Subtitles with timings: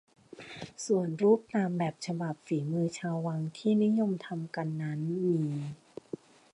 [0.85, 5.37] ส่วนรูปตามแบบฉบับฝีมือชาววังที่นิยมทำกันนั้นมี